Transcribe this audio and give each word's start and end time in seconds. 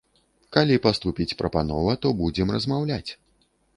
Калі 0.55 0.77
паступіць 0.85 1.37
прапанова, 1.41 1.91
то 2.07 2.13
будзем 2.23 2.47
размаўляць. 2.59 3.11